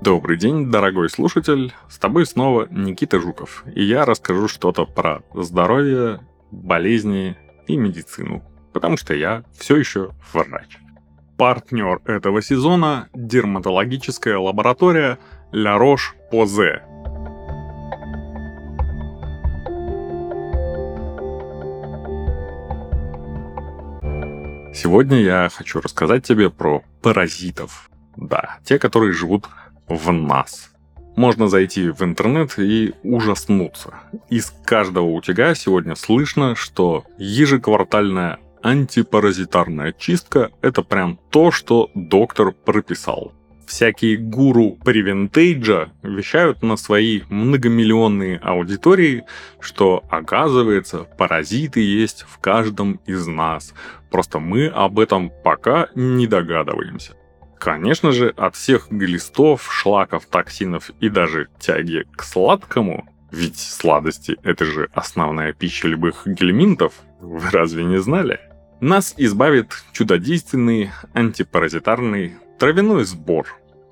Добрый 0.00 0.36
день, 0.36 0.70
дорогой 0.70 1.10
слушатель. 1.10 1.72
С 1.88 1.98
тобой 1.98 2.24
снова 2.24 2.68
Никита 2.70 3.18
Жуков. 3.18 3.64
И 3.74 3.82
я 3.82 4.04
расскажу 4.04 4.46
что-то 4.46 4.84
про 4.86 5.22
здоровье, 5.34 6.20
болезни 6.52 7.36
и 7.66 7.76
медицину. 7.76 8.44
Потому 8.72 8.96
что 8.96 9.12
я 9.12 9.42
все 9.58 9.76
еще 9.76 10.12
врач. 10.32 10.78
Партнер 11.36 12.00
этого 12.04 12.42
сезона– 12.42 13.08
дерматологическая 13.12 14.38
лаборатория 14.38 15.18
La 15.52 15.76
Roche-Posay. 15.76 16.98
Сегодня 24.72 25.20
я 25.20 25.48
хочу 25.52 25.80
рассказать 25.80 26.24
тебе 26.24 26.50
про 26.50 26.84
паразитов. 27.02 27.90
Да, 28.16 28.58
те, 28.64 28.78
которые 28.78 29.12
живут 29.12 29.48
в 29.88 30.12
нас. 30.12 30.70
Можно 31.16 31.48
зайти 31.48 31.90
в 31.90 32.02
интернет 32.02 32.58
и 32.58 32.94
ужаснуться. 33.02 33.94
Из 34.30 34.52
каждого 34.64 35.06
утюга 35.06 35.54
сегодня 35.54 35.96
слышно, 35.96 36.54
что 36.54 37.04
ежеквартальная 37.18 38.38
антипаразитарная 38.62 39.92
чистка– 39.92 40.50
это 40.62 40.82
прям 40.82 41.18
то, 41.30 41.50
что 41.50 41.90
доктор 41.94 42.52
прописал. 42.52 43.32
Всякие 43.66 44.16
гуру 44.16 44.78
превентейджа 44.82 45.90
вещают 46.02 46.62
на 46.62 46.76
свои 46.76 47.22
многомиллионные 47.28 48.38
аудитории, 48.38 49.24
что 49.60 50.04
оказывается 50.08 51.00
паразиты 51.18 51.80
есть 51.80 52.24
в 52.26 52.38
каждом 52.38 53.00
из 53.06 53.26
нас. 53.26 53.74
Просто 54.10 54.38
мы 54.38 54.68
об 54.68 54.98
этом 54.98 55.30
пока 55.44 55.88
не 55.94 56.26
догадываемся. 56.26 57.12
Конечно 57.58 58.12
же, 58.12 58.32
от 58.36 58.54
всех 58.54 58.88
глистов, 58.90 59.68
шлаков, 59.72 60.26
токсинов 60.26 60.90
и 61.00 61.08
даже 61.08 61.48
тяги 61.58 62.06
к 62.16 62.22
сладкому, 62.22 63.08
ведь 63.32 63.58
сладости– 63.58 64.36
это 64.42 64.64
же 64.64 64.88
основная 64.94 65.52
пища 65.52 65.88
любых 65.88 66.26
гельминтов, 66.26 66.92
вы 67.20 67.50
разве 67.50 67.84
не 67.84 67.98
знали? 67.98 68.40
Нас 68.80 69.12
избавит 69.16 69.72
чудодейственный 69.92 70.90
антипаразитарный 71.14 72.36
травяной 72.58 73.04
сбор 73.04 73.48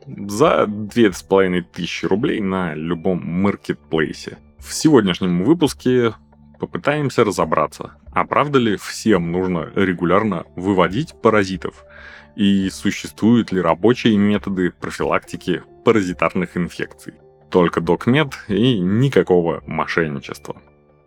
за 0.07 0.67
2500 0.69 2.09
рублей 2.09 2.41
на 2.41 2.75
любом 2.75 3.21
маркетплейсе. 3.25 4.39
В 4.59 4.73
сегодняшнем 4.73 5.43
выпуске 5.43 6.15
попытаемся 6.61 7.25
разобраться, 7.25 7.95
а 8.13 8.25
правда 8.25 8.61
ли 8.61 8.77
всем 8.77 9.33
нужно 9.33 9.71
регулярно 9.75 10.45
выводить 10.55 11.21
паразитов– 11.21 11.85
и 12.37 12.69
существуют 12.71 13.51
ли 13.51 13.61
рабочие 13.61 14.17
методы 14.17 14.71
профилактики 14.71 15.63
паразитарных 15.85 16.57
инфекций. 16.57 17.15
Только 17.51 17.81
докмед 17.81 18.35
и 18.49 18.79
никакого 18.79 19.63
мошенничества. 19.67 20.57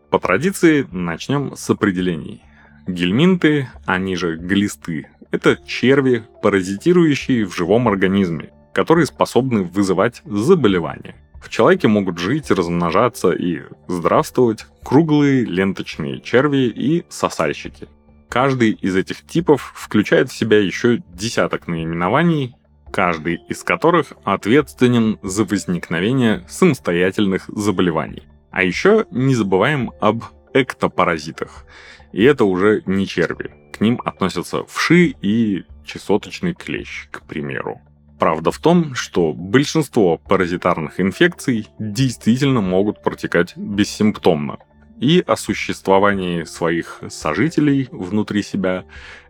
По 0.09 0.19
традиции 0.19 0.87
начнем 0.91 1.55
с 1.55 1.69
определений. 1.69 2.41
Гельминты, 2.87 3.69
они 3.85 4.15
же 4.15 4.37
глисты, 4.37 5.07
это 5.29 5.59
черви, 5.67 6.23
паразитирующие 6.41 7.45
в 7.45 7.55
живом 7.55 7.87
организме, 7.87 8.49
которые 8.73 9.05
способны 9.05 9.63
вызывать 9.63 10.23
заболевания. 10.25 11.15
В 11.43 11.49
человеке 11.49 11.87
могут 11.87 12.17
жить, 12.17 12.49
размножаться 12.49 13.31
и 13.31 13.61
здравствовать 13.87 14.65
круглые 14.83 15.45
ленточные 15.45 16.19
черви 16.19 16.67
и 16.67 17.05
сосальщики– 17.09 17.87
Каждый 18.29 18.71
из 18.71 18.95
этих 18.95 19.25
типов 19.25 19.73
включает 19.75 20.29
в 20.29 20.37
себя 20.37 20.59
еще 20.59 21.01
десяток 21.09 21.67
наименований, 21.67 22.55
каждый 22.91 23.41
из 23.49 23.63
которых 23.63 24.13
ответственен 24.23 25.17
за 25.23 25.45
возникновение 25.45 26.45
самостоятельных 26.47 27.45
заболеваний. 27.47 28.23
А 28.51 28.63
еще 28.63 29.05
не 29.09 29.33
забываем 29.33 29.91
об 29.99 30.23
эктопаразитах. 30.53 31.65
И 32.11 32.23
это 32.23 32.45
уже 32.45 32.83
не 32.85 33.07
черви. 33.07 33.51
К 33.73 33.81
ним 33.81 33.99
относятся 34.05 34.63
вши 34.65 35.15
и 35.21 35.63
чесоточный 35.85 36.53
клещ, 36.53 37.07
к 37.11 37.23
примеру. 37.23 37.81
Правда 38.19 38.51
в 38.51 38.59
том, 38.59 38.95
что 38.95 39.33
большинство 39.33 40.17
паразитарных 40.17 40.99
инфекций 40.99 41.67
действительно 41.79 42.61
могут 42.61 43.01
протекать 43.01 43.55
бессимптомно, 43.55 44.57
и 44.99 45.23
о 45.25 45.35
существовании 45.35 46.43
своих 46.43 47.01
сожителей 47.09 47.87
внутри 47.91 48.43
себя 48.43 48.85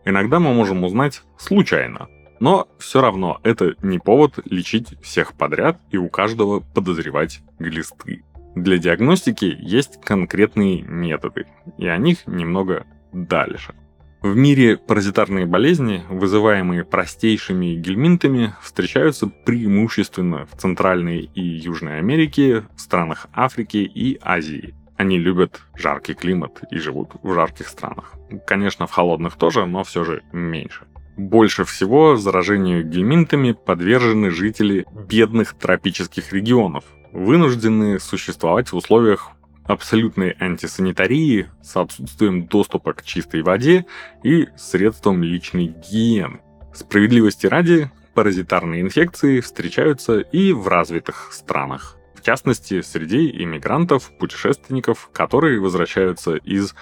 иногда 0.06 0.40
мы 0.40 0.54
можем 0.54 0.84
узнать 0.84 1.22
случайно. 1.38 2.08
Но 2.40 2.68
все 2.80 3.02
равно 3.02 3.40
это 3.44 3.76
не 3.82 4.00
повод 4.00 4.40
лечить 4.46 5.00
всех 5.02 5.34
подряд 5.34 5.80
и 5.92 5.98
у 5.98 6.10
каждого 6.10 6.62
подозревать 6.62 7.42
глисты. 7.60 8.24
Для 8.56 8.78
диагностики 8.78 9.56
есть 9.60 10.02
конкретные 10.02 10.82
методы, 10.82 11.46
и 11.78 11.88
о 11.88 11.98
них 11.98 12.26
немного 12.26 12.86
дальше. 13.14 13.76
В 14.22 14.36
мире 14.36 14.76
паразитарные 14.76 15.46
болезни, 15.46 16.04
вызываемые 16.10 16.84
простейшими 16.84 17.76
гельминтами, 17.76 18.54
встречаются 18.62 19.28
преимущественно 19.28 20.46
в 20.46 20.58
Центральной 20.58 21.30
и 21.34 21.42
Южной 21.42 22.00
Америке, 22.00 22.66
в 22.76 22.82
странах 22.82 23.28
Африки 23.34 23.78
и 23.78 24.20
Азии. 24.22 24.76
Они 25.00 25.18
любят 25.18 25.62
жаркий 25.76 26.14
климат 26.14 26.62
и 26.72 26.78
живут 26.78 27.12
в 27.24 27.34
жарких 27.34 27.70
странах. 27.70 28.16
Конечно, 28.46 28.86
в 28.86 28.92
холодных 28.92 29.38
тоже, 29.38 29.66
но 29.66 29.86
все 29.86 30.04
же 30.04 30.24
меньше. 30.34 30.88
Больше 31.16 31.64
всего 31.64 32.18
заражению 32.18 32.84
гельминтами 32.84 33.54
подвержены 33.54 34.30
жители 34.30 34.86
бедных 35.08 35.54
тропических 35.54 36.34
регионов, 36.34 36.84
вынужденные 37.14 38.02
существовать 38.02 38.74
в 38.74 38.76
условиях 38.76 39.32
абсолютной 39.64 40.36
антисанитарии 40.38 41.48
с 41.64 41.78
отсутствием 41.78 42.48
доступа 42.48 42.92
к 42.92 43.06
чистой 43.06 43.42
воде 43.42 43.86
и 44.22 44.50
средствам 44.58 45.24
личной 45.24 45.68
гигиены. 45.68 46.42
Справедливости 46.74 47.48
ради, 47.48 47.90
паразитарные 48.16 48.82
инфекции 48.82 49.40
встречаются 49.40 50.20
и 50.20 50.52
в 50.52 50.68
развитых 50.68 51.30
странах 51.32 51.96
в 52.20 52.22
частности, 52.22 52.82
среди 52.82 53.30
иммигрантов, 53.44 54.12
путешественников, 54.18 55.10
которые 55.14 55.62
возвращаются 55.62 56.36
из 56.36 56.76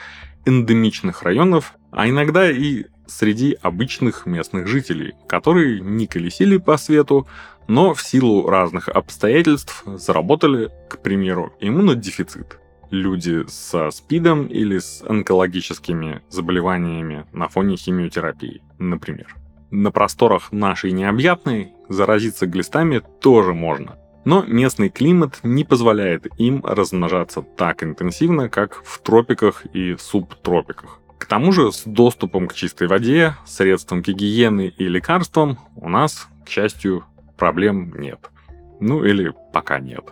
эндемичных 0.46 1.22
районов, 1.22 1.74
а 1.92 2.10
иногда 2.10 2.50
и 2.50 2.86
среди 3.06 3.56
обычных 3.62 4.26
местных 4.26 4.68
жителей, 4.68 5.14
которые 5.28 5.80
не 5.80 6.08
колесили 6.08 6.58
по 6.58 6.78
свету, 6.78 7.28
но 7.68 7.94
в 7.94 8.02
силу 8.02 8.50
разных 8.50 8.90
обстоятельств 8.90 9.84
заработали, 9.86 10.72
к 10.90 11.00
примеру, 11.04 11.54
иммунодефицит. 11.60 12.60
Люди 12.90 13.46
со 13.48 13.92
СПИДом 13.92 14.48
или 14.48 14.80
с 14.80 15.04
онкологическими 15.08 16.22
заболеваниями 16.30 17.28
на 17.32 17.48
фоне 17.48 17.76
химиотерапии, 17.76 18.64
например. 18.80 19.36
На 19.70 19.92
просторах 19.92 20.52
нашей 20.52 20.94
необъятной 20.94 21.74
заразиться 21.90 22.48
глистами 22.48 23.04
тоже 23.22 23.54
можно– 23.54 23.98
но 24.28 24.44
местный 24.44 24.90
климат 24.90 25.40
не 25.44 25.64
позволяет 25.64 26.28
им 26.38 26.62
размножаться 26.66 27.42
так 27.42 27.82
интенсивно, 27.82 28.50
как 28.50 28.84
в 28.84 29.00
тропиках 29.00 29.66
и 29.74 29.96
субтропиках. 29.98 31.00
К 31.18 31.26
тому 31.26 31.54
же 31.54 31.72
с 31.72 31.84
доступом 31.86 32.50
к 32.50 32.54
чистой 32.54 32.90
воде, 32.90 33.38
средствам 33.46 34.02
гигиены 34.02 34.74
и 34.78 34.90
лекарствам 34.90 35.58
у 35.78 35.88
нас, 35.88 36.28
к 36.46 36.50
счастью, 36.50 37.06
проблем 37.38 37.94
нет. 37.98 38.30
Ну 38.82 39.06
или 39.06 39.34
пока 39.54 39.80
нет. 39.80 40.04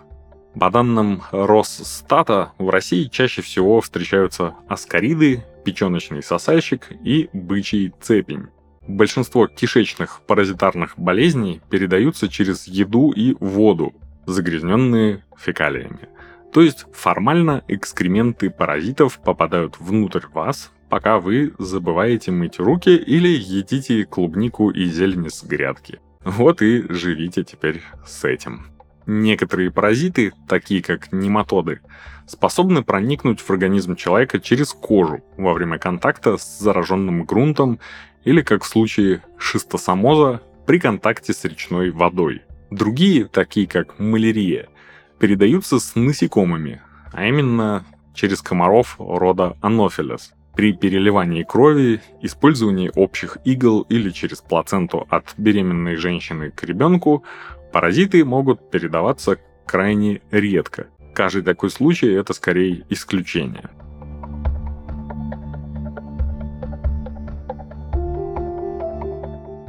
По 0.58 0.70
данным 0.70 1.22
Росстата, 1.34 2.54
в 2.58 2.70
России 2.70 3.10
чаще 3.12 3.42
всего 3.42 3.82
встречаются 3.82 4.56
аскариды, 4.70 5.44
печеночный 5.66 6.24
сосальщик 6.24 6.88
и 7.04 7.30
бычий 7.34 7.92
цепень. 8.00 8.48
Большинство 8.88 9.48
кишечных 9.48 10.22
паразитарных 10.26 10.94
болезней 10.96 11.60
передаются 11.70 12.30
через 12.30 12.66
еду 12.68 13.12
и 13.12 13.36
воду, 13.42 13.94
загрязненные 14.26 15.24
фекалиями. 15.38 16.10
То 16.54 16.62
есть 16.62 16.86
формально 16.94 17.64
экскременты 17.68 18.50
паразитов 18.50 19.20
попадают 19.20 19.80
внутрь 19.80 20.26
вас, 20.34 20.72
пока 20.90 21.20
вы 21.20 21.54
забываете 21.60 22.32
мыть 22.32 22.60
руки 22.60 22.96
или 22.96 23.28
едите 23.28 24.06
клубнику 24.06 24.70
и 24.70 24.86
зелень 24.86 25.30
с 25.30 25.44
грядки. 25.44 26.00
Вот 26.24 26.62
и 26.62 26.86
живите 26.88 27.44
теперь 27.44 27.82
с 28.06 28.24
этим. 28.24 28.68
Некоторые 29.06 29.72
паразиты, 29.72 30.34
такие 30.48 30.82
как 30.82 31.12
нематоды, 31.12 31.82
способны 32.26 32.84
проникнуть 32.84 33.40
в 33.40 33.50
организм 33.52 33.96
человека 33.96 34.40
через 34.40 34.74
кожу 34.74 35.24
во 35.38 35.54
время 35.54 35.78
контакта 35.78 36.38
с 36.38 36.60
зараженным 36.60 37.26
грунтом 37.26 37.80
или, 38.24 38.42
как 38.42 38.64
в 38.64 38.68
случае 38.68 39.22
шистосомоза, 39.38 40.42
при 40.66 40.80
контакте 40.80 41.34
с 41.34 41.46
речной 41.46 41.92
водой. 41.92 42.42
Другие, 42.76 43.24
такие 43.24 43.68
как 43.68 44.00
малярия, 44.00 44.68
передаются 45.18 45.80
с 45.80 45.96
насекомыми, 45.96 46.82
а 47.14 47.26
именно 47.26 47.86
через 48.14 48.42
комаров 48.42 48.98
рода 49.00 49.56
Анофилес 49.62 50.34
при 50.58 50.74
переливании 50.74 51.44
крови, 51.44 52.02
использовании 52.22 52.92
общих 52.94 53.38
игл 53.46 53.84
или 53.84 54.10
через 54.10 54.42
плаценту 54.42 55.08
от 55.10 55.34
беременной 55.38 55.96
женщины 55.96 56.52
к 56.52 56.66
ребенку, 56.66 57.24
паразиты 57.72 58.26
могут 58.26 58.70
передаваться 58.72 59.38
крайне 59.66 60.22
редко. 60.30 60.88
Каждый 61.14 61.44
такой 61.44 61.70
случай 61.70 62.12
это 62.12 62.34
скорее 62.34 62.86
исключение. 62.90 63.70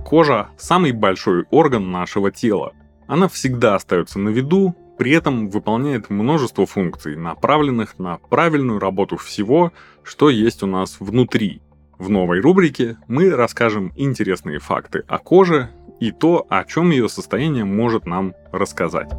Кожа– 0.04 0.48
самый 0.58 0.90
большой 0.90 1.44
орган 1.52 1.92
нашего 1.92 2.32
тела. 2.32 2.72
Она 3.06 3.28
всегда 3.28 3.76
остается 3.76 4.18
на 4.18 4.30
виду, 4.30 4.74
при 4.98 5.12
этом 5.12 5.48
выполняет 5.48 6.10
множество 6.10 6.66
функций, 6.66 7.16
направленных 7.16 7.98
на 7.98 8.18
правильную 8.18 8.80
работу 8.80 9.16
всего, 9.16 9.72
что 10.02 10.30
есть 10.30 10.62
у 10.62 10.66
нас 10.66 10.96
внутри. 10.98 11.60
В 11.98 12.10
новой 12.10 12.40
рубрике 12.40 12.98
мы 13.06 13.30
расскажем 13.30 13.92
интересные 13.96 14.58
факты 14.58 15.04
о 15.06 15.18
коже 15.18 15.70
и 16.00 16.10
то, 16.10 16.46
о 16.50 16.64
чем 16.64 16.90
ее 16.90 17.08
состояние 17.08 17.64
может 17.64 18.06
нам 18.06 18.34
рассказать. 18.52 19.10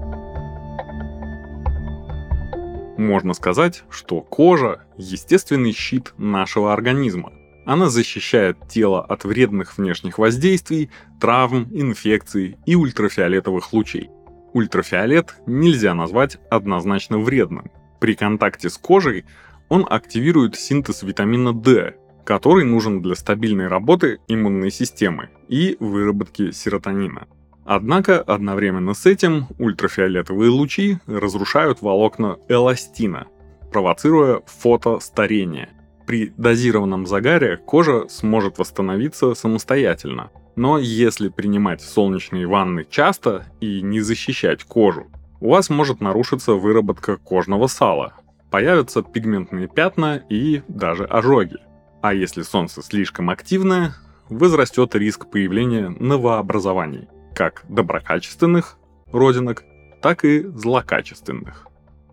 Можно 2.98 3.34
сказать, 3.34 3.84
что 3.90 4.22
кожа– 4.22 4.82
естественный 4.98 5.72
щит 5.72 6.14
нашего 6.18 6.74
организма. 6.74 7.32
Она 7.68 7.90
защищает 7.90 8.70
тело 8.70 9.04
от 9.04 9.26
вредных 9.26 9.78
внешних 9.78 10.20
воздействий, 10.20 10.90
травм, 11.20 11.68
инфекций 11.74 12.58
и 12.66 12.76
ультрафиолетовых 12.76 13.74
лучей. 13.74 14.10
Ультрафиолет 14.54 15.36
нельзя 15.46 15.94
назвать 15.94 16.38
однозначно 16.50 17.20
вредным. 17.20 17.70
При 18.00 18.16
контакте 18.16 18.70
с 18.70 18.78
кожей 18.78 19.26
он 19.68 19.86
активирует 19.90 20.56
синтез 20.56 21.04
витамина 21.04 21.52
D, 21.52 21.98
который 22.24 22.64
нужен 22.64 23.02
для 23.02 23.16
стабильной 23.16 23.68
работы 23.68 24.20
иммунной 24.30 24.72
системы 24.72 25.30
и 25.50 25.76
выработки 25.82 26.52
серотонина. 26.52 27.28
Однако 27.66 28.22
одновременно 28.22 28.94
с 28.94 29.06
этим 29.06 29.48
ультрафиолетовые 29.60 30.50
лучи 30.50 31.00
разрушают 31.06 31.82
волокна 31.82 32.38
эластина, 32.48 33.28
провоцируя 33.74 34.42
фотостарение. 34.46 35.77
При 36.08 36.34
дозированном 36.38 37.06
загаре 37.06 37.58
кожа 37.58 38.08
сможет 38.08 38.60
восстановиться 38.60 39.36
самостоятельно. 39.36 40.32
Но 40.56 40.78
если 40.78 41.28
принимать 41.28 41.82
солнечные 41.82 42.48
ванны 42.48 42.86
часто 42.90 43.46
и 43.60 43.82
не 43.82 44.00
защищать 44.00 44.64
кожу, 44.64 45.08
у 45.42 45.50
вас 45.50 45.70
может 45.70 46.00
нарушиться 46.00 46.54
выработка 46.54 47.18
кожного 47.18 47.68
сала, 47.68 48.14
появятся 48.50 49.04
пигментные 49.04 49.68
пятна 49.68 50.24
и 50.30 50.62
даже 50.70 51.04
ожоги. 51.04 51.58
А 52.02 52.14
если 52.14 52.42
солнце 52.42 52.82
слишком 52.82 53.30
активное, 53.30 53.94
возрастет 54.30 54.96
риск 54.96 55.30
появления 55.30 55.90
новообразований, 55.90 57.10
как 57.36 57.66
доброкачественных 57.68 58.78
родинок, 59.12 59.66
так 60.02 60.24
и 60.24 60.44
злокачественных. 60.44 61.68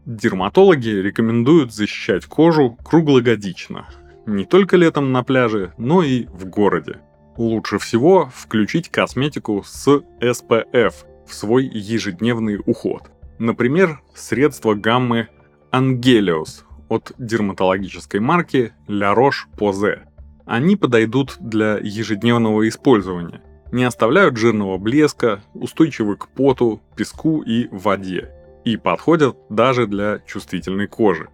Дерматологи 0.06 0.91
рекомендуют 0.91 1.73
защищать 1.73 2.27
кожу 2.27 2.77
круглогодично, 2.85 3.89
не 4.27 4.45
только 4.45 4.77
летом 4.77 5.12
на 5.12 5.23
пляже, 5.25 5.73
но 5.79 6.03
и 6.03 6.27
в 6.27 6.45
городе. 6.45 6.99
Лучше 7.39 7.79
всего 7.79 8.31
включить 8.35 8.91
косметику 8.91 9.62
с 9.65 10.03
SPF 10.21 10.93
в 11.27 11.33
свой 11.33 11.65
ежедневный 11.65 12.61
уход. 12.67 13.11
Например, 13.39 14.03
средства 14.15 14.75
гаммы 14.75 15.29
Angelios 15.73 16.65
от 16.91 17.12
дерматологической 17.17 18.21
марки 18.21 18.75
La 18.87 19.17
Roche-Posay. 19.17 20.01
Они 20.45 20.77
подойдут 20.77 21.39
для 21.41 21.79
ежедневного 21.79 22.69
использования, 22.69 23.41
не 23.73 23.85
оставляют 23.85 24.37
жирного 24.37 24.77
блеска, 24.77 25.43
устойчивы 25.55 26.17
к 26.17 26.29
поту, 26.29 26.83
песку 26.95 27.41
и 27.41 27.69
воде– 27.69 28.31
и 28.64 28.76
подходят 28.76 29.37
даже 29.49 29.87
для 29.87 30.20
чувствительной 30.20 30.87
кожи. 30.87 31.28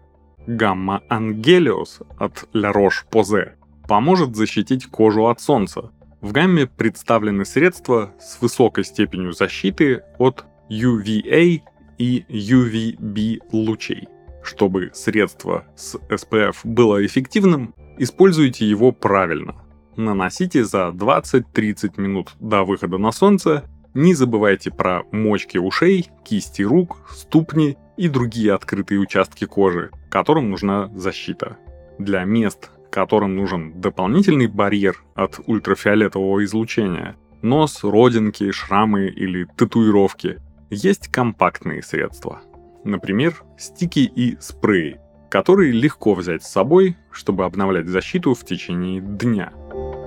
Гамма 0.46 1.02
Angelios 1.08 2.04
от 2.18 2.48
La 2.54 2.72
Roche-Posay 2.72 3.52
поможет 3.86 4.36
защитить 4.36 4.86
кожу 4.86 5.26
от 5.26 5.40
солнца. 5.40 5.90
В 6.20 6.32
гамме 6.32 6.66
представлены 6.66 7.44
средства 7.44 8.12
с 8.20 8.40
высокой 8.40 8.84
степенью 8.84 9.32
защиты 9.32 10.02
от 10.18 10.44
UVA 10.70 11.60
и 11.98 12.24
UVB 12.28 13.38
лучей. 13.52 14.08
Чтобы 14.42 14.90
средство 14.94 15.64
с 15.76 15.96
SPF 16.08 16.56
было 16.64 17.04
эффективным, 17.04 17.74
используйте 17.98 18.68
его 18.68 18.92
правильно. 18.92 19.56
Наносите 19.96 20.64
за 20.64 20.88
20-30 20.88 22.00
минут 22.00 22.32
до 22.40 22.64
выхода 22.64 22.96
на 22.96 23.12
солнце 23.12 23.64
не 23.94 24.14
забывайте 24.14 24.70
про 24.70 25.02
мочки 25.10 25.58
ушей, 25.58 26.10
кисти 26.24 26.62
рук, 26.62 26.98
ступни 27.10 27.76
и 27.96 28.08
другие 28.08 28.54
открытые 28.54 29.00
участки 29.00 29.46
кожи, 29.46 29.90
которым 30.08 30.50
нужна 30.50 30.90
защита. 30.94 31.56
Для 31.98 32.24
мест, 32.24 32.70
которым 32.90 33.36
нужен 33.36 33.80
дополнительный 33.80 34.46
барьер 34.46 35.02
от 35.14 35.40
ультрафиолетового 35.46 36.44
излучения, 36.44 37.16
нос, 37.42 37.80
родинки, 37.82 38.50
шрамы 38.52 39.06
или 39.06 39.46
татуировки, 39.56 40.40
есть 40.70 41.08
компактные 41.08 41.82
средства. 41.82 42.40
Например, 42.84 43.42
стики 43.58 44.00
и 44.00 44.36
спреи, 44.40 45.00
которые 45.30 45.72
легко 45.72 46.14
взять 46.14 46.42
с 46.44 46.50
собой, 46.50 46.96
чтобы 47.10 47.44
обновлять 47.44 47.88
защиту 47.88 48.34
в 48.34 48.44
течение 48.44 49.00
дня– 49.00 49.52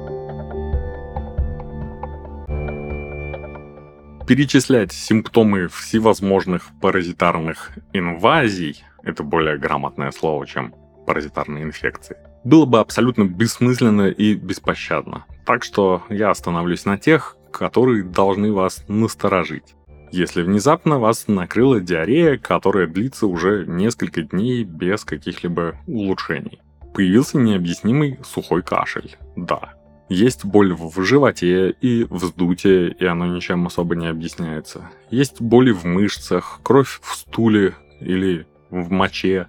перечислять 4.28 4.92
симптомы 4.92 5.68
всевозможных 5.68 6.70
паразитарных 6.82 7.72
инвазий, 7.94 8.84
это 9.04 9.24
более 9.24 9.58
грамотное 9.58 10.12
слово, 10.12 10.48
чем 10.48 10.74
паразитарные 11.06 11.64
инфекции, 11.64 12.18
было 12.44 12.66
бы 12.66 12.80
абсолютно 12.80 13.24
бессмысленно 13.24 14.08
и 14.08 14.36
беспощадно. 14.36 15.26
Так 15.46 15.64
что 15.64 16.04
я 16.10 16.30
остановлюсь 16.30 16.86
на 16.86 16.98
тех, 16.98 17.38
которые 17.52 18.04
должны 18.04 18.52
вас 18.52 18.84
насторожить. 18.88 19.76
Если 20.12 20.44
внезапно 20.44 21.00
вас 21.00 21.28
накрыла 21.28 21.80
диарея, 21.80 22.38
которая 22.38 22.88
длится 22.88 23.28
уже 23.28 23.66
несколько 23.66 24.22
дней 24.22 24.64
без 24.64 25.04
каких-либо 25.04 25.76
улучшений. 25.88 26.62
Появился 26.94 27.40
необъяснимый 27.40 28.20
сухой 28.24 28.62
кашель. 28.62 29.18
Да, 29.36 29.74
есть 30.14 30.46
боль 30.46 30.74
в 30.74 31.02
животе 31.04 31.72
и 31.72 32.06
вздутие, 32.10 32.92
и 32.92 33.06
оно 33.06 33.26
ничем 33.26 33.66
особо 33.66 33.96
не 33.96 34.08
объясняется. 34.08 34.90
Есть 35.10 35.42
боли 35.42 35.72
в 35.72 35.86
мышцах, 35.86 36.60
кровь 36.64 37.00
в 37.02 37.16
стуле 37.16 37.74
или 38.00 38.46
в 38.70 38.92
моче, 38.92 39.48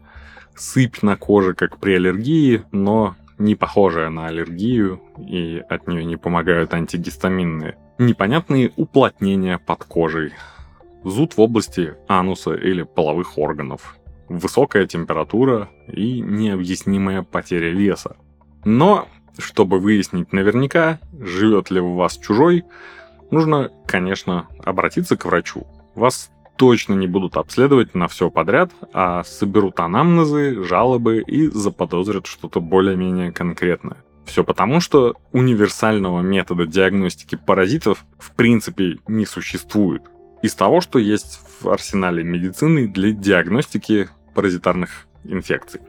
сыпь 0.56 1.02
на 1.02 1.16
коже, 1.16 1.54
как 1.54 1.78
при 1.78 1.94
аллергии, 1.94 2.62
но 2.72 3.14
не 3.38 3.54
похожая 3.54 4.10
на 4.10 4.26
аллергию, 4.26 5.00
и 5.18 5.62
от 5.68 5.86
нее 5.88 6.04
не 6.04 6.16
помогают 6.16 6.72
антигистаминные. 6.72 7.76
Непонятные 7.98 8.72
уплотнения 8.76 9.58
под 9.58 9.84
кожей, 9.84 10.32
зуд 11.04 11.36
в 11.36 11.40
области 11.40 11.94
ануса 12.08 12.54
или 12.54 12.82
половых 12.82 13.38
органов, 13.38 13.96
высокая 14.28 14.86
температура 14.86 15.68
и 15.88 16.20
необъяснимая 16.20 17.22
потеря 17.22 17.70
веса. 17.70 18.16
Но 18.64 19.08
чтобы 19.38 19.78
выяснить 19.78 20.32
наверняка, 20.32 20.98
живет 21.18 21.70
ли 21.70 21.80
у 21.80 21.94
вас 21.94 22.16
чужой, 22.18 22.64
нужно, 23.30 23.70
конечно, 23.86 24.48
обратиться 24.64 25.16
к 25.16 25.24
врачу. 25.24 25.66
Вас 25.94 26.30
точно 26.56 26.94
не 26.94 27.06
будут 27.06 27.36
обследовать 27.36 27.94
на 27.94 28.08
все 28.08 28.30
подряд, 28.30 28.70
а 28.92 29.24
соберут 29.24 29.80
анамнезы, 29.80 30.62
жалобы 30.64 31.20
и 31.20 31.48
заподозрят 31.48 32.26
что-то 32.26 32.60
более-менее 32.60 33.32
конкретное. 33.32 33.96
Все 34.24 34.42
потому, 34.42 34.80
что 34.80 35.16
универсального 35.32 36.20
метода 36.20 36.66
диагностики 36.66 37.36
паразитов 37.36 38.04
в 38.18 38.32
принципе 38.32 38.98
не 39.06 39.26
существует. 39.26 40.02
Из 40.42 40.54
того, 40.54 40.80
что 40.80 40.98
есть 40.98 41.40
в 41.60 41.68
арсенале 41.68 42.22
медицины 42.22 42.88
для 42.88 43.12
диагностики 43.12 44.08
паразитарных 44.34 45.06
инфекций. 45.24 45.80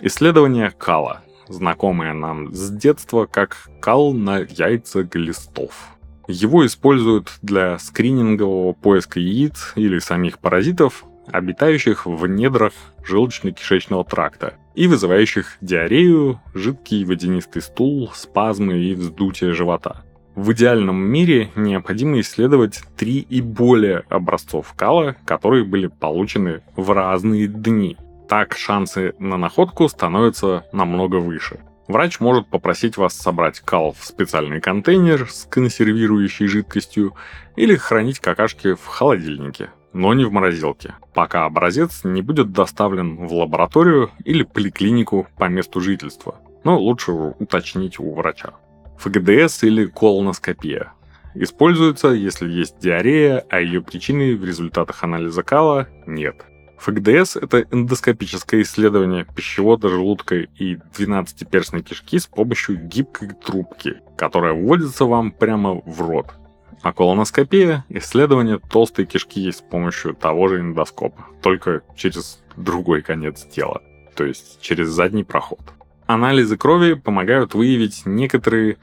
Исследование 0.00 0.70
Кала 0.70 1.23
знакомое 1.48 2.12
нам 2.12 2.54
с 2.54 2.70
детства 2.70 3.26
как 3.26 3.68
кал 3.80 4.12
на 4.12 4.38
яйца 4.38 5.02
глистов. 5.02 5.94
Его 6.26 6.64
используют 6.64 7.38
для 7.42 7.78
скринингового 7.78 8.72
поиска 8.72 9.20
яиц 9.20 9.72
или 9.76 9.98
самих 9.98 10.38
паразитов, 10.38 11.04
обитающих 11.30 12.06
в 12.06 12.26
недрах 12.26 12.72
желудочно-кишечного 13.06 14.08
тракта 14.08 14.54
и 14.74 14.86
вызывающих 14.86 15.56
диарею, 15.60 16.40
жидкий 16.54 17.04
водянистый 17.04 17.62
стул, 17.62 18.10
спазмы 18.14 18.78
и 18.78 18.94
вздутие 18.94 19.52
живота. 19.52 20.02
В 20.34 20.52
идеальном 20.52 20.96
мире 20.96 21.50
необходимо 21.54 22.18
исследовать 22.18 22.82
три 22.96 23.18
и 23.20 23.40
более 23.40 24.02
образцов 24.08 24.74
кала, 24.76 25.14
которые 25.24 25.64
были 25.64 25.86
получены 25.86 26.62
в 26.74 26.90
разные 26.90 27.46
дни, 27.46 27.96
так 28.28 28.56
шансы 28.56 29.14
на 29.18 29.36
находку 29.36 29.88
становятся 29.88 30.64
намного 30.72 31.16
выше. 31.16 31.60
Врач 31.86 32.18
может 32.18 32.48
попросить 32.48 32.96
вас 32.96 33.14
собрать 33.14 33.60
кал 33.60 33.92
в 33.92 34.04
специальный 34.04 34.60
контейнер 34.60 35.28
с 35.30 35.44
консервирующей 35.44 36.46
жидкостью 36.46 37.14
или 37.56 37.76
хранить 37.76 38.20
какашки 38.20 38.74
в 38.74 38.86
холодильнике, 38.86 39.70
но 39.92 40.14
не 40.14 40.24
в 40.24 40.32
морозилке, 40.32 40.94
пока 41.12 41.44
образец 41.44 42.00
не 42.04 42.22
будет 42.22 42.52
доставлен 42.52 43.26
в 43.26 43.34
лабораторию 43.34 44.10
или 44.24 44.44
поликлинику 44.44 45.26
по 45.36 45.44
месту 45.44 45.80
жительства. 45.80 46.36
Но 46.64 46.78
лучше 46.78 47.12
уточнить 47.12 48.00
у 48.00 48.14
врача. 48.14 48.54
ФГДС 48.98 49.64
или 49.64 49.84
колоноскопия. 49.84 50.92
Используется, 51.34 52.08
если 52.08 52.48
есть 52.48 52.78
диарея, 52.78 53.44
а 53.50 53.60
ее 53.60 53.82
причины 53.82 54.36
в 54.36 54.44
результатах 54.44 55.02
анализа 55.02 55.42
кала 55.42 55.88
нет. 56.06 56.46
ФГДС– 56.78 57.36
это 57.42 57.62
эндоскопическое 57.70 58.62
исследование 58.62 59.24
пищевода, 59.24 59.88
желудка 59.88 60.36
и 60.36 60.76
12-перстной 60.76 61.82
кишки 61.82 62.18
с 62.18 62.26
помощью 62.26 62.76
гибкой 62.76 63.30
трубки, 63.30 64.00
которая 64.16 64.52
вводится 64.52 65.04
вам 65.04 65.30
прямо 65.30 65.80
в 65.84 66.00
рот. 66.00 66.34
А 66.82 66.92
колоноскопия– 66.92 67.84
исследование 67.88 68.58
толстой 68.58 69.06
кишки 69.06 69.50
с 69.50 69.62
помощью 69.62 70.14
того 70.14 70.48
же 70.48 70.60
эндоскопа, 70.60 71.26
только 71.42 71.82
через 71.96 72.42
другой 72.56 73.02
конец 73.02 73.44
тела, 73.44 73.80
то 74.14 74.24
есть 74.24 74.60
через 74.60 74.88
задний 74.88 75.24
проход. 75.24 75.60
Анализы 76.06 76.58
крови 76.58 76.94
помогают 76.94 77.54
выявить 77.54 78.02
некоторые, 78.04 78.76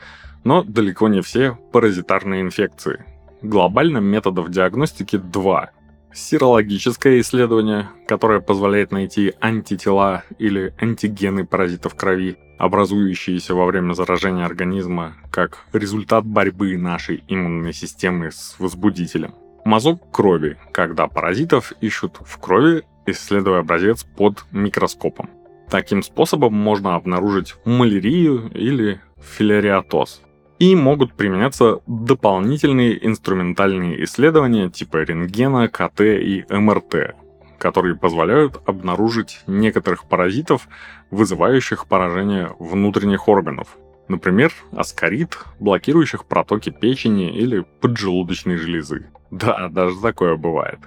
но 0.43 0.63
далеко 0.63 1.07
не 1.07 1.21
все, 1.21 1.59
паразитарные 1.71 2.41
инфекции. 2.41 3.05
Глобально 3.43 3.99
методов 3.99 4.49
диагностики 4.49 5.17
два– 5.17 5.69
Серологическое 6.13 7.21
исследование, 7.21 7.89
которое 8.07 8.41
позволяет 8.41 8.91
найти 8.91 9.33
антитела 9.39 10.23
или 10.39 10.73
антигены 10.79 11.45
паразитов 11.45 11.95
крови, 11.95 12.37
образующиеся 12.57 13.55
во 13.55 13.65
время 13.65 13.93
заражения 13.93 14.45
организма 14.45 15.15
как 15.31 15.65
результат 15.71 16.25
борьбы 16.25 16.77
нашей 16.77 17.23
иммунной 17.27 17.73
системы 17.73 18.31
с 18.31 18.55
возбудителем. 18.59 19.33
Мазок 19.63 20.11
крови, 20.11 20.57
когда 20.73 21.07
паразитов 21.07 21.71
ищут 21.81 22.17
в 22.19 22.37
крови, 22.39 22.83
исследуя 23.05 23.59
образец 23.59 24.03
под 24.03 24.43
микроскопом. 24.51 25.29
Таким 25.69 26.03
способом 26.03 26.53
можно 26.53 26.95
обнаружить 26.95 27.55
малярию 27.63 28.51
или 28.53 28.99
филариатоз, 29.21 30.21
и 30.61 30.75
могут 30.75 31.13
применяться 31.13 31.79
дополнительные 31.87 33.07
инструментальные 33.07 34.03
исследования 34.03 34.69
типа 34.69 34.97
рентгена, 34.97 35.67
КТ 35.67 36.01
и 36.01 36.45
МРТ, 36.51 37.15
которые 37.57 37.95
позволяют 37.95 38.61
обнаружить 38.67 39.39
некоторых 39.47 40.05
паразитов, 40.05 40.67
вызывающих 41.09 41.87
поражение 41.87 42.51
внутренних 42.59 43.27
органов. 43.27 43.75
Например, 44.07 44.53
аскарит, 44.71 45.35
блокирующих 45.59 46.25
протоки 46.25 46.69
печени 46.69 47.35
или 47.35 47.65
поджелудочной 47.81 48.57
железы. 48.57 49.07
Да, 49.31 49.67
даже 49.67 49.99
такое 49.99 50.35
бывает. 50.35 50.77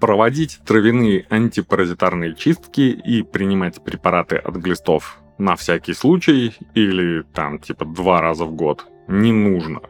Проводить 0.00 0.60
травяные 0.66 1.24
антипаразитарные 1.30 2.34
чистки 2.34 2.90
и 2.90 3.22
принимать 3.22 3.82
препараты 3.82 4.36
от 4.36 4.56
глистов 4.56 5.16
на 5.38 5.56
всякий 5.56 5.94
случай 5.94 6.54
или 6.74 7.22
там 7.32 7.58
типа 7.58 7.86
два 7.86 8.20
раза 8.20 8.44
в 8.44 8.52
год 8.52 8.86
не 9.08 9.32
нужно. 9.32 9.80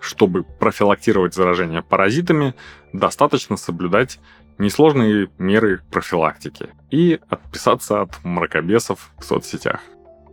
Чтобы 0.00 0.44
профилактировать 0.44 1.34
заражение 1.34 1.82
паразитами, 1.82 2.54
достаточно 2.92 3.56
соблюдать 3.56 4.18
несложные 4.58 5.28
меры 5.38 5.80
профилактики 5.90 6.68
и 6.90 7.18
отписаться 7.28 8.02
от 8.02 8.24
мракобесов 8.24 9.12
в 9.18 9.24
соцсетях. 9.24 9.80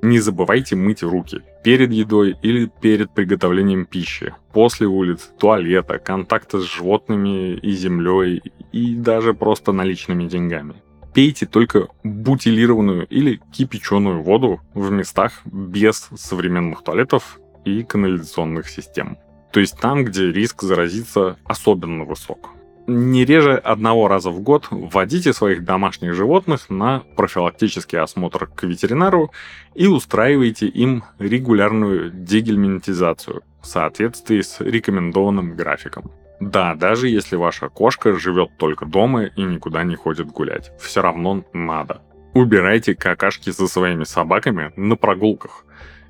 Не 0.01 0.19
забывайте 0.19 0.75
мыть 0.75 1.01
руки 1.01 1.41
перед 1.63 1.91
едой 1.91 2.37
или 2.43 2.71
перед 2.81 3.11
приготовлением 3.13 3.85
пищи, 3.85 4.33
после 4.53 4.85
улиц, 4.87 5.31
туалета, 5.39 5.97
контакта 5.97 6.59
с 6.59 6.63
животными 6.63 7.55
и 7.55 7.71
землей 7.71 8.41
и 8.71 8.95
даже 8.95 9.33
просто 9.33 9.71
наличными 9.71 10.25
деньгами. 10.25 10.75
Пейте 11.13 11.47
только 11.47 11.87
бутилированную 12.03 13.07
или 13.07 13.41
кипяченую 13.51 14.21
воду 14.21 14.61
в 14.75 14.91
местах 14.91 15.41
без 15.45 16.09
современных 16.15 16.83
туалетов 16.83 17.39
и 17.67 17.83
канализационных 17.83 18.69
систем. 18.69 19.17
То 19.51 19.59
есть 19.59 19.79
там, 19.79 20.03
где 20.03 20.31
риск 20.31 20.63
заразиться 20.63 21.37
особенно 21.45 22.03
высок. 22.03 22.49
Не 22.87 23.25
реже 23.25 23.55
одного 23.55 24.07
раза 24.07 24.29
в 24.29 24.39
год 24.39 24.67
вводите 24.71 25.33
своих 25.33 25.65
домашних 25.65 26.13
животных 26.13 26.69
на 26.69 27.03
профилактический 27.17 27.99
осмотр 27.99 28.47
к 28.47 28.63
ветеринару 28.63 29.31
и 29.75 29.87
устраивайте 29.87 30.67
им 30.67 31.03
регулярную 31.19 32.11
дегельминтизацию 32.11 33.43
в 33.61 33.67
соответствии 33.67 34.39
с 34.39 34.61
рекомендованным 34.61 35.57
графиком. 35.57 36.11
Да, 36.39 36.75
даже 36.75 37.09
если 37.09 37.35
ваша 37.35 37.67
кошка 37.67 38.13
живет 38.13 38.57
только 38.57 38.85
дома 38.85 39.25
и 39.25 39.41
никуда 39.41 39.83
не 39.83 39.95
ходит 39.95 40.27
гулять, 40.27 40.71
все 40.79 41.01
равно 41.01 41.43
надо. 41.51 42.01
Убирайте 42.33 42.95
какашки 42.95 43.49
со 43.49 43.67
своими 43.67 44.05
собаками 44.05 44.71
на 44.77 44.95
прогулках 44.95 45.65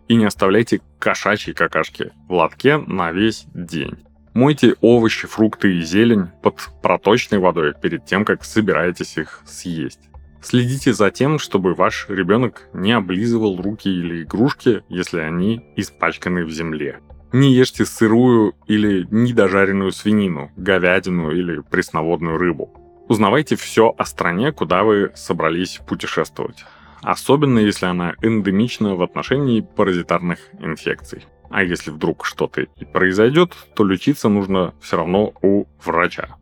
и 0.07 0.15
не 0.15 0.25
оставляйте 0.25 0.81
кошачьи 0.99 1.53
какашки 1.53 2.11
в 2.27 2.33
лотке 2.33 2.77
на 2.77 3.11
весь 3.11 3.45
день. 3.53 3.97
Мойте 4.33 4.75
овощи, 4.81 5.27
фрукты 5.27 5.77
и 5.77 5.81
зелень 5.81 6.27
под 6.43 6.69
проточной 6.81 7.39
водой 7.39 7.73
перед 7.81 8.05
тем, 8.05 8.23
как 8.23 8.43
собираетесь 8.43 9.17
их 9.17 9.41
съесть. 9.45 10.01
Следите 10.41 10.93
за 10.93 11.09
тем, 11.09 11.39
чтобы 11.39 11.73
ваш 11.73 12.05
ребенок 12.07 12.69
не 12.71 12.91
облизывал 12.91 13.59
руки 13.59 13.89
или 13.89 14.23
игрушки, 14.23 14.83
если 14.89 15.19
они 15.19 15.65
испачканы 15.75 16.45
в 16.45 16.51
земле. 16.51 16.99
Не 17.33 17.51
ешьте 17.51 17.83
сырую 17.83 18.53
или 18.67 19.07
недожаренную 19.09 19.91
свинину, 19.91 20.51
говядину 20.55 21.31
или 21.31 21.61
пресноводную 21.69 22.37
рыбу. 22.37 22.71
Узнавайте 23.09 23.55
все 23.55 23.93
о 23.97 24.05
стране, 24.05 24.51
куда 24.51 24.83
вы 24.83 25.11
собрались 25.15 25.79
путешествовать 25.87 26.63
особенно 27.01 27.60
если 27.60 27.86
она 27.86 28.13
эндемична 28.22 28.96
в 28.96 29.01
отношении 29.01 29.62
паразитарных 29.62 30.39
инфекций. 30.60 31.25
А 31.50 31.63
если 31.63 31.92
вдруг 31.92 32.25
что-то 32.25 32.62
и 32.62 32.86
произойдет, 32.86 33.54
то 33.75 33.86
лечиться 33.86 34.30
нужно 34.30 34.74
все 34.82 34.98
равно 34.98 35.34
у 35.42 35.66
врача. 35.84 36.38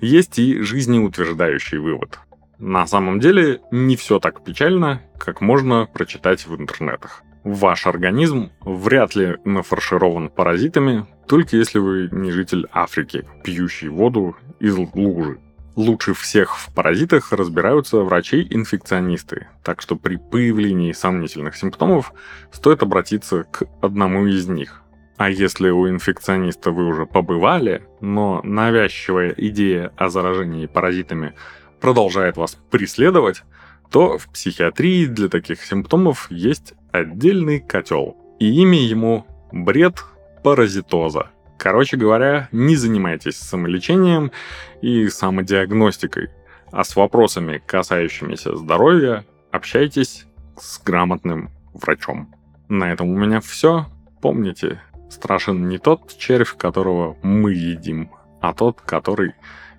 Есть 0.00 0.38
и 0.38 0.60
жизнеутверждающий 0.60 1.78
вывод. 1.78 2.18
На 2.58 2.86
самом 2.86 3.18
деле 3.18 3.60
не 3.70 3.96
все 3.96 4.18
так 4.18 4.44
печально, 4.44 5.02
как 5.18 5.40
можно 5.40 5.86
прочитать 5.86 6.46
в 6.46 6.54
интернетах. 6.54 7.22
Ваш 7.44 7.86
организм 7.88 8.50
вряд 8.60 9.16
ли 9.16 9.36
нафарширован 9.44 10.28
паразитами, 10.28 11.06
только 11.26 11.56
если 11.56 11.80
вы 11.80 12.08
не 12.12 12.30
житель 12.30 12.68
Африки, 12.72 13.24
пьющий 13.42 13.88
воду 13.88 14.36
из 14.60 14.76
лужи. 14.76 15.40
Лучше 15.74 16.12
всех 16.12 16.58
в 16.58 16.72
паразитах 16.74 17.32
разбираются 17.32 17.98
врачи-инфекционисты, 17.98 19.48
так 19.64 19.80
что 19.80 19.96
при 19.96 20.16
появлении 20.16 20.92
сомнительных 20.92 21.56
симптомов 21.56 22.12
стоит 22.50 22.82
обратиться 22.82 23.44
к 23.44 23.64
одному 23.80 24.26
из 24.26 24.46
них. 24.48 24.82
А 25.16 25.30
если 25.30 25.70
у 25.70 25.88
инфекциониста 25.88 26.72
вы 26.72 26.86
уже 26.86 27.06
побывали, 27.06 27.84
но 28.00 28.42
навязчивая 28.42 29.34
идея 29.36 29.92
о 29.96 30.10
заражении 30.10 30.66
паразитами 30.66 31.34
продолжает 31.80 32.36
вас 32.36 32.58
преследовать, 32.70 33.42
то 33.90 34.18
в 34.18 34.28
психиатрии 34.28 35.06
для 35.06 35.28
таких 35.28 35.62
симптомов 35.62 36.30
есть 36.30 36.74
отдельный 36.90 37.60
котел. 37.60 38.16
И 38.38 38.50
имя 38.62 38.78
ему 38.78 39.26
бред 39.52 40.04
паразитоза. 40.42 41.30
Короче 41.62 41.96
говоря, 41.96 42.48
не 42.50 42.74
занимайтесь 42.74 43.36
самолечением 43.36 44.32
и 44.80 45.06
самодиагностикой, 45.08 46.28
а 46.72 46.82
с 46.82 46.96
вопросами, 46.96 47.62
касающимися 47.64 48.56
здоровья, 48.56 49.24
общайтесь 49.52 50.26
с 50.58 50.82
грамотным 50.82 51.50
врачом. 51.72 52.34
На 52.68 52.92
этом 52.92 53.10
у 53.10 53.16
меня 53.16 53.40
все. 53.40 53.86
Помните, 54.20 54.82
страшен 55.08 55.68
не 55.68 55.78
тот 55.78 56.18
червь, 56.18 56.56
которого 56.56 57.16
мы 57.22 57.52
едим, 57.52 58.10
а 58.40 58.54
тот, 58.54 58.80
который 58.80 59.34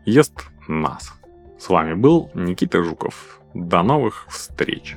ест 0.06 0.46
нас. 0.70 1.12
С 1.60 1.68
вами 1.68 1.96
был 1.96 2.32
Никита 2.34 2.82
Жуков. 2.82 3.42
До 3.54 3.84
новых 3.84 4.26
встреч! 4.30 4.96